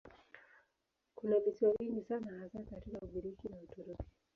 Kuna 1.15 1.39
visiwa 1.39 1.73
vingi 1.79 2.01
sana 2.01 2.39
hasa 2.39 2.59
kati 2.61 2.93
ya 2.93 3.01
Ugiriki 3.01 3.49
na 3.49 3.57
Uturuki. 3.57 4.05